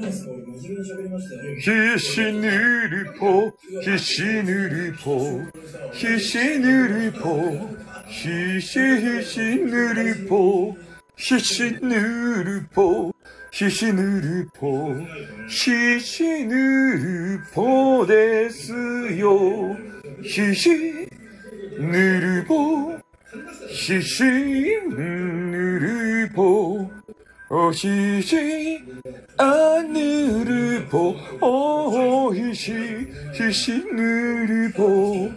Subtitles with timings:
[0.00, 2.50] ひしぬ
[2.88, 3.50] るぽ、
[3.82, 5.40] ひしぬるぽ、
[5.92, 7.52] ひしぬるぽ、
[8.06, 10.76] ひしひしぬるぽ、
[11.16, 13.12] ひしぬるぽ、
[13.50, 14.94] ひしぬるぽ、
[15.48, 19.76] ひしぬるぽですよ。
[20.22, 20.70] ひし
[21.78, 22.98] ぬるぽ、
[23.68, 24.24] ひし
[24.88, 26.97] ぬるぽ、
[27.50, 28.36] おひし、
[29.38, 32.72] あぬるぽ、おひし、
[33.32, 35.30] ひしぬるぽ。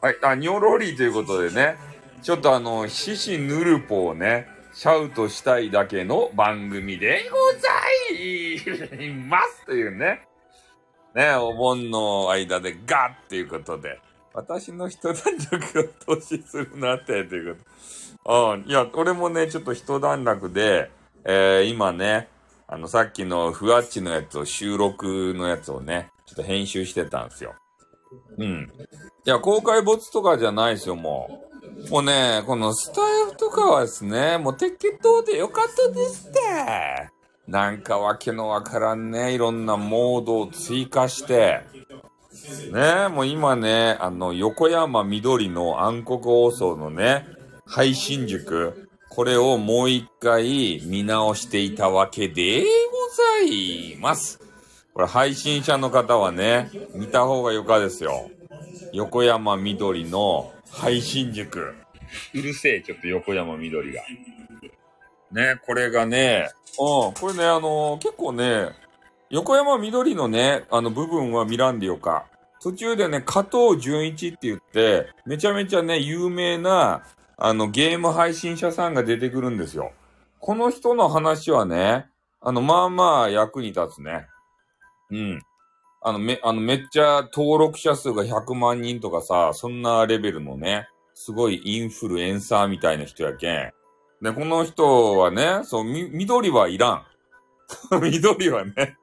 [0.00, 1.76] はい、あ、ニョロリということでね、
[2.22, 10.26] ちょっとあの、ひしぬるぽをね、シャウトしたいだけの番組でございますというね。
[11.14, 14.00] ね、お盆の間でガッっていうことで、
[14.34, 15.14] 私の一段
[15.52, 17.60] 落を投資するなって、というこ
[18.24, 18.54] と。
[18.54, 20.90] うん、いや、俺もね、ちょっと一段落で、
[21.24, 22.28] えー、今ね、
[22.66, 27.54] あの、さっきのふわっちのやつを収録のやつをね、ちょっと編集してたんですよ。
[28.38, 28.72] うん。
[29.24, 31.48] いや、公開ボツとかじゃないですよ、も
[31.86, 31.90] う。
[31.90, 36.40] もうね、このスタイフとかはですね、もう適当でよかったですって。
[37.46, 41.60] なんかわけのわからんね、いろんなモードを追加して、
[42.72, 47.26] ね、もう今ね、あの、横山緑の暗黒放送のね、
[47.66, 52.66] 配信塾、これをもう一回見直していたわけでご
[53.44, 54.40] ざいます。
[54.94, 58.30] これ配信者の方はね、見た方がよかですよ。
[58.94, 61.74] 横山緑の配信塾。
[62.32, 64.00] うるせえ、ちょっと横山緑が。
[65.30, 68.70] ね、これがね、うん、これね、あの結構ね、
[69.28, 72.24] 横山緑のね、あの部分は見らんでよか。
[72.62, 77.02] 途中でね、加藤純一って言って、めちゃめちゃね、有名な、
[77.44, 79.90] あの、ゲーム配信者さんが出てくるんですよ。
[80.38, 82.06] この人の話はね、
[82.40, 84.28] あの、まあまあ役に立つね。
[85.10, 85.42] うん。
[86.02, 93.72] あの、め、あの、めっちゃ登録者数が100万人とかさ、そんなレベルのね、すごいインフルエンサーみたいな人やけん。
[94.22, 97.06] で、この人はね、そう、み、緑はいらん。
[98.00, 98.96] 緑はね。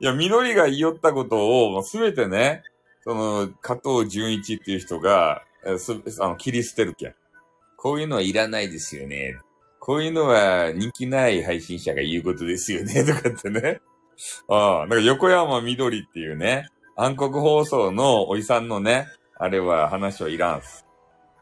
[0.00, 2.62] いや、緑が言い寄ったことを、すべてね、
[3.02, 7.14] その、加藤純一っていう人が、えす、あの、切り捨てるけん。
[7.84, 9.36] こういうのはいらないですよね。
[9.78, 13.04] こういうのは人気ない配信者が言うことですよね。
[13.04, 13.82] とかってね。
[14.48, 19.06] ああ、なんか横山緑っていうね、暗黒放送のおじさんのね、
[19.36, 20.86] あれは話はいらんす。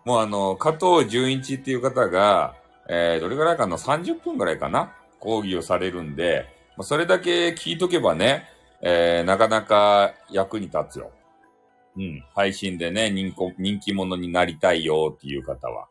[0.05, 2.57] もうあの、加藤純一っていう方が、
[2.89, 4.93] えー、どれぐらいかな ?30 分ぐらいかな？
[5.21, 8.49] 講義をされるんで、まそれだけ聞いとけばね、
[8.83, 11.13] えー、なかなか役に立つよ。
[11.97, 12.25] うん。
[12.35, 15.87] 配信でね、人気者になりたいよっていう方は。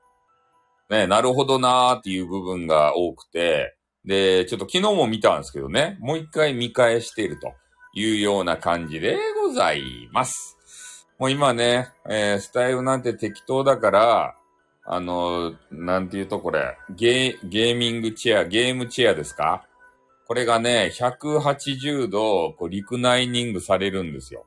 [0.91, 7.53] ね、なるほどなーっていう部分が多くて、で、ちょっと昨日も見たんですけどね、もう一回見返していると
[7.94, 10.57] いうような感じでございます。
[11.18, 14.35] もう今ね、えースタイルなんて適当だから、
[14.84, 19.63] あの、なんていうとこれ、ゲー、ゲーミングチェア、ゲームチェアですか？
[20.28, 24.46] これがね、180度、こう、リクライニングされるんですよ。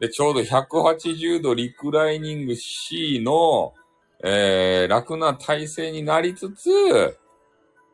[0.00, 3.74] で、ちょうど180度リクライニング C の、
[4.24, 7.18] えー、楽な体勢になりつつ、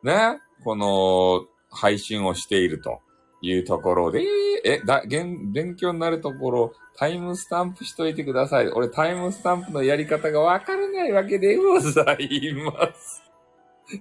[0.05, 3.01] ね、この、配信をしていると
[3.41, 4.23] いうところで、
[4.65, 8.69] え、だ、げん勉強になるところ、タイムスタンプしといてください。
[8.69, 13.23] 俺、タイムスタンプのやり方がわからないわけでございます。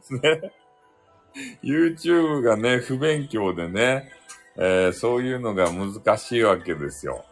[0.21, 0.51] ね。
[1.63, 4.11] YouTube がね、不勉強でね、
[4.57, 7.23] えーそういうのが難しいわけですよ。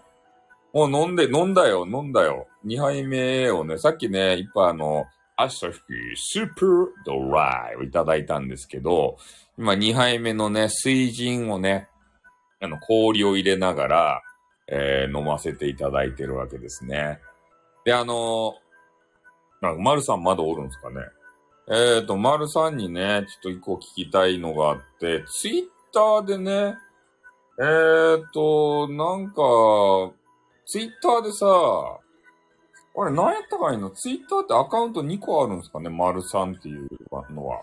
[0.77, 2.47] もう飲んで、飲んだよ、飲んだよ。
[2.63, 5.75] 2杯目をね、さっきね、いっぱいあの、アサヒ
[6.15, 9.17] スーパードライをいただいたんですけど、
[9.57, 11.89] 今2杯目のね、水人をね、
[12.61, 14.21] あの、氷を入れながら、
[14.67, 17.21] えー飲ませていただいてるわけですね。
[17.83, 18.53] で、あの
[19.63, 21.01] なんか、丸さんまだおるんですかね？
[21.69, 26.75] えっ、と、丸さんにね、ちょっと一個聞きたいのがあって、ツイッターでね、
[27.59, 30.13] えっ、と、なんか、
[30.67, 31.45] ツイッターでさ、
[32.99, 35.89] あれ、何やったかいのツイッターってアカウント2個あるんですかね？
[35.89, 36.89] 丸さんっていう
[37.31, 37.61] のは。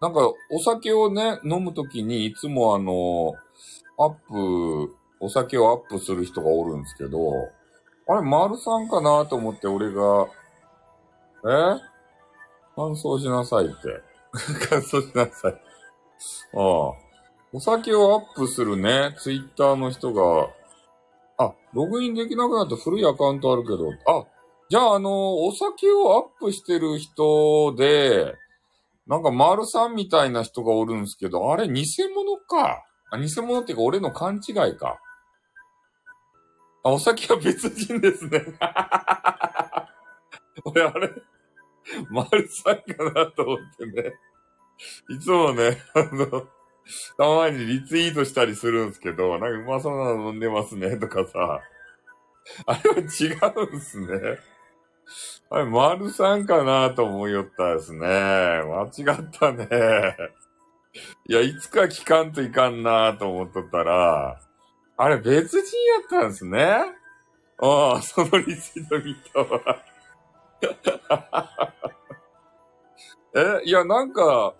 [0.00, 0.20] なんか、
[0.50, 3.34] お酒をね、飲むときに、いつもあの、
[3.96, 7.18] アップ、お酒をアップする人がおるんですけど、
[8.08, 10.26] あれ、丸さんかなと思って、俺が、
[11.44, 11.80] え？
[12.74, 14.02] 感想しなさいって。
[14.68, 15.52] 感想しなさい。
[15.52, 15.56] あ
[16.56, 16.92] あ。
[17.52, 20.48] お酒をアップするね、ツイッターの人が、
[21.38, 24.26] あ、ログインできなくなった古いアカウントあるけど、あ、
[24.68, 28.34] じゃああの、お酒をアップしてる人で、
[29.06, 32.84] なんか丸さんみたいな人がおるんですけど、あれ偽物か。
[33.10, 35.00] あ、偽物っていうか俺の勘違いか。
[36.82, 38.44] あ、お酒は別人ですね。
[40.64, 41.10] 俺、あれ、
[42.10, 44.12] 丸さんかなと思ってね。
[45.08, 46.46] いつもね、あの、
[47.16, 51.60] たまにリツイートしたりするんですけど、なんかうまそうなの飲んでますね、とかさ。
[52.66, 53.02] あれは違
[53.72, 54.06] うんすね。
[55.50, 58.06] あれ、丸さんかなと思いよったですね。
[58.06, 59.66] 間違ったね。
[61.28, 64.40] いや、いつか聞かんといかんなと思っとったら、
[64.96, 66.58] あれ別人やったんですね。
[67.60, 69.84] ああ、そのリツイート見たわ。
[73.62, 74.54] え、いや、なんか、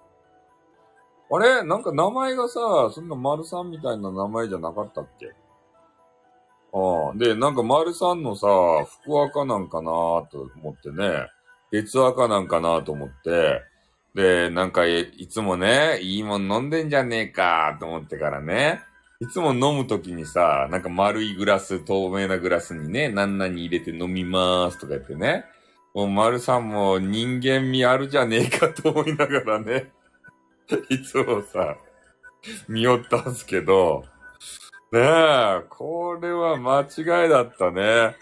[1.31, 1.63] あれ？
[1.63, 5.33] なんか名前がさ、そんな丸さんみたいな名前じゃなかったっけ？
[6.73, 8.47] ああ、で、なんか丸さんのさ、
[9.03, 9.91] 福赤なんかな
[10.31, 11.27] と思ってね、
[11.71, 13.63] 別赤なんかなと思って、
[14.15, 18.81] で、なんかいつもね、いいもん飲んでんじゃねえかと思ってからね、
[19.21, 25.45] いつも飲むときにさ、なんか丸いグラス、透明なグラスにね、何々入れて飲みまーすとか言ってね、
[25.95, 29.91] もう丸さんも人間味あるじゃねえかと思いながらね、
[30.91, 31.77] いつもさ、
[32.69, 34.05] 見よったんすけど、
[34.93, 38.17] ねえ、これは間違いだったね。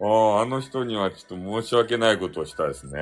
[0.00, 3.00] あの人にはちょっと申し訳ないことをしたですね。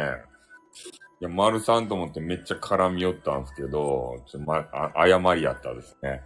[1.20, 6.22] いや、丸さんと思ってめっちゃ絡み寄ったんですけど、ちょま、あ、謝りやったですね。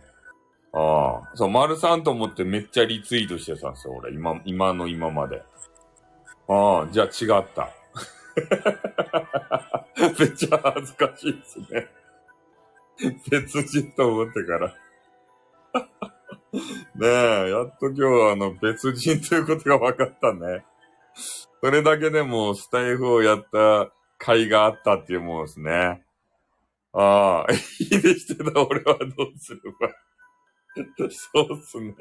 [0.73, 4.13] ああ、そう、丸さんと思ってめっちゃリツイートしてたんですよ、俺。
[4.13, 5.43] 今、今の今まで。
[6.49, 7.71] ああ、じゃあ違った。
[10.19, 11.89] めっちゃ恥ずかしいですね。
[13.31, 14.75] 別人と思ってから。
[16.97, 20.65] ねえ、やっと今日はあの別人ということが分かったね。
[21.63, 23.93] それだけでもスタイフをやった
[24.25, 26.05] 甲斐があったっていうもんですね。
[26.93, 29.95] ああ、いいでしてた俺はどうすれば。
[31.11, 31.95] そうっすね。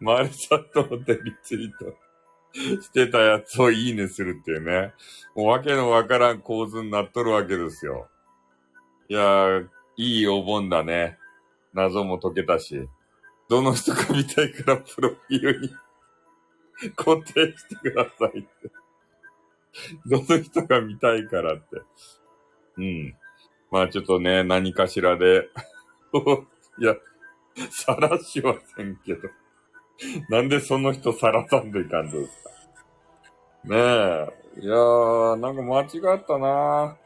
[0.00, 4.94] マルチャットのデリツイートしてたやつをいいねするっていうね。
[5.34, 8.08] もうわけのわからん構図になっとるわけですよ。
[9.08, 11.18] いやー、いいお盆だね。
[11.72, 12.88] 謎も解けたし。
[13.48, 15.70] どの人か見たいからプロフィールに
[16.96, 18.70] 固定してくださいって
[20.06, 21.82] どの人が見たいからって。
[22.78, 23.16] うん。
[23.70, 25.50] まあちょっとね、何かしらで
[26.78, 26.96] いや、
[27.70, 29.28] さらしませんけど。
[30.28, 32.50] なんでその人さらさんでいかんですか。
[33.64, 34.60] ねえ。
[34.60, 36.96] いやー、なんか間違ったな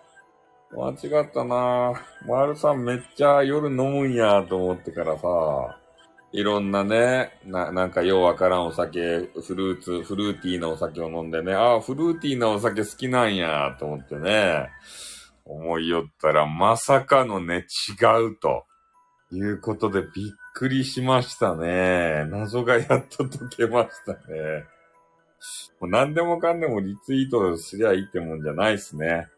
[0.72, 1.92] 間違ったな
[2.26, 5.78] マルさんめっちゃ夜飲むんやと思ってからさ、
[6.32, 14.68] いろんなね、な、なんかようわからんお酒、フルーツ、フルーティーなお酒を飲んでね、ああ、フルーティーなお酒好きなんやと思ってね、
[15.44, 18.64] 思いよったらまさかのね、違うと。
[19.30, 20.10] いうことでびっ
[20.54, 22.24] くりしましたね。
[22.30, 24.64] 謎がやっと解けましたね。
[25.80, 29.28] もう何でもかんでもリツイートすりゃいいってもんじゃないっすね。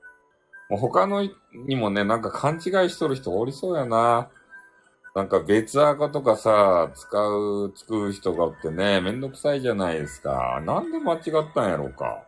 [0.70, 4.31] もう他のにもね、なんか勘違いしとる人おりそうやな。
[5.14, 10.62] なんか別赤とかさ、使う、作る人がおってね、めんどくさいじゃないですか。
[10.64, 12.22] なんで間違ったんやろうか。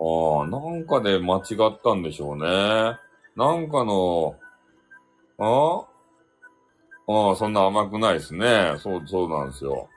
[0.00, 1.40] ああ、なんかで間違
[1.70, 2.44] ったんでしょうね。
[3.34, 4.36] なんかの、
[5.38, 5.86] あ？
[7.10, 8.74] ああ、そんな甘くないですね。
[8.78, 9.88] そう、そうなんですよ。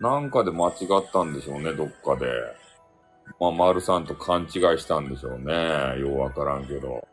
[0.00, 2.26] なんかで間違ったんでしょうね、どっかで。
[3.40, 4.48] まあ、丸さんと勘違い
[4.78, 5.52] したんでしょうね。
[6.00, 7.06] ようわからんけど。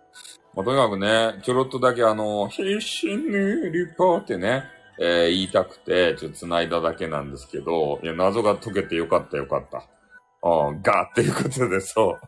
[0.56, 4.63] まあ、とにかくね、ちょろっとだけあの、必死にリポーってね、
[5.00, 9.78] えー、言いたくて、ちょっと繋いだだけなんですけど、いや、謎が解けてよかったよかった。
[9.78, 9.82] あ
[10.42, 12.20] あ、ガーっていうことで、そう。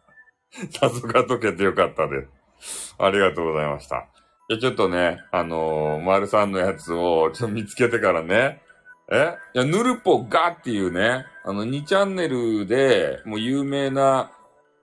[0.80, 2.26] 謎が解けてよかったで
[2.60, 2.94] す。
[2.98, 4.06] ありがとうございました。
[4.48, 8.62] いや、ちょっとね、あのー、丸さんのやつをちょっと見つけてからね、
[9.10, 9.36] え？
[9.54, 14.30] いや、ヌルポガっていうね、あの、2チャンネルでもう有名な、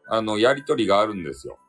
[0.07, 1.59] あの、やりとりがあるんですよ。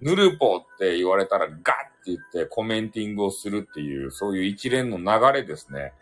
[0.00, 1.64] ヌルポって言われたらガって
[2.06, 5.92] 言ってコメンティングをするっていう、そういう一連の流れですね。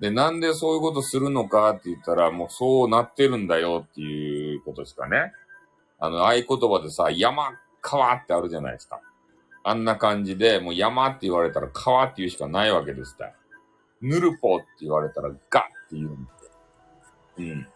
[0.00, 5.32] で、なんでそういうことするのかって言ったら、もうそうなってるんだよっていうことですかね。
[6.00, 9.00] あの、合言葉でさ、山、川ってあるじゃないですか。
[9.62, 13.32] あんな感じで、もう山って言われたら川って言うしかないわけですた。
[14.02, 16.28] ヌルポって言われたらガッって言うん
[17.36, 17.52] で。
[17.52, 17.66] うん。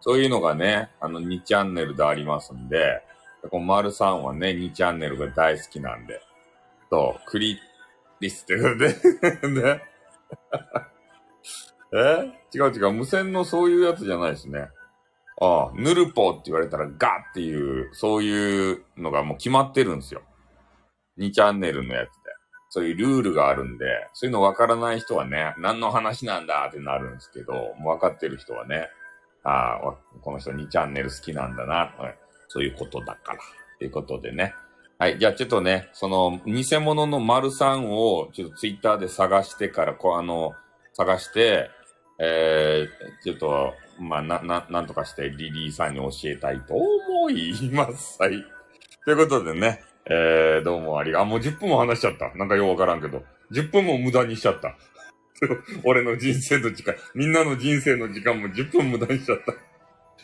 [0.00, 3.02] そういうのがね、あの2チャンネルでありますんで、
[3.50, 6.20] この丸さんはね、2チャンネルが大好きなんで。
[6.90, 7.58] と、クリ
[8.20, 8.88] リスってことで
[9.48, 9.82] ね。
[11.94, 12.32] え？
[12.54, 14.68] 違う違う、無線のそういうやつじゃないですね。
[15.40, 20.22] ああ、ヌルポって言われたらガッっていう、そういうのがもう決まってるんですよ。
[21.18, 22.10] 2チャンネルのやつ。
[22.70, 28.88] そういうルールがあるんで、そういうの分からない人はね、何の話なんだってなるんですけど、分かってる人はね、
[29.44, 31.94] ああ、この人2チャンネル好きなんだな、
[32.48, 33.38] そういうことだから。
[33.78, 34.54] ということでね。
[34.98, 35.18] はい。
[35.18, 40.54] じゃあちょっとね、その、偽物の丸さんを、ちょっとツイッターで探してから、こう、あの、
[40.92, 41.70] 探して、
[42.18, 48.20] えー、ちょっと、まあ、な、な、なんとかしてリリーさんに教えたいと思います。
[48.20, 48.44] はい。
[49.04, 52.34] ということでね、えー、どうもありが、あ、もう10分も話しちゃった。
[52.34, 53.22] なんかようわからんけど、
[53.52, 54.74] 10分も無駄にしちゃった。
[55.84, 59.52] 俺の人生の時間、みんなの人生の時間も10分無駄にしちゃった。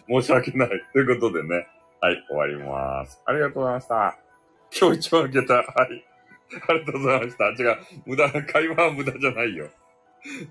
[0.09, 0.69] 申し訳ない。
[0.93, 1.69] ということでね、
[2.01, 3.21] はい、終わります。
[3.27, 4.19] ありがとうございました。
[4.81, 5.55] 今日一番開けた。
[5.55, 5.65] はい。
[6.69, 7.49] ありがとうございました。
[7.51, 7.79] 違う。
[8.07, 9.67] 無駄、会話は無駄じゃないよ。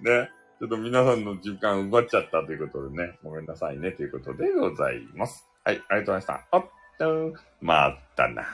[0.01, 0.29] ね。
[0.59, 5.49] ちょっと皆さんの時間奪っちゃったということでね、ごめんなさいねということでございます。
[5.63, 6.47] はい、ありがとうございました。
[6.51, 6.65] あっ
[6.99, 8.45] と、またな。